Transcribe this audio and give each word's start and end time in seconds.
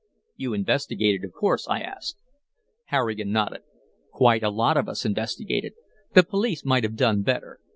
"You 0.35 0.55
investigated, 0.55 1.23
of 1.25 1.31
course?" 1.31 1.67
I 1.67 1.81
asked. 1.81 2.17
Harrigan 2.85 3.31
nodded. 3.31 3.61
"Quite 4.11 4.41
a 4.41 4.49
lot 4.49 4.75
of 4.75 4.89
us 4.89 5.05
investigated. 5.05 5.73
The 6.15 6.23
police 6.23 6.65
might 6.65 6.83
have 6.83 6.95
done 6.95 7.21
better. 7.21 7.59